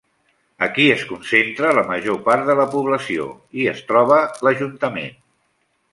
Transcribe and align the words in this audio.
Aquí 0.67 0.85
es 0.93 1.03
concentra 1.09 1.73
la 1.79 1.83
major 1.91 2.17
part 2.29 2.49
de 2.49 2.57
la 2.61 2.67
població 2.73 3.27
i 3.65 3.69
es 3.75 3.85
troba 3.93 4.19
l'ajuntament. 4.49 5.13